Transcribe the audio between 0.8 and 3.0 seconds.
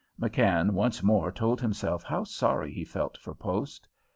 more told himself how sorry he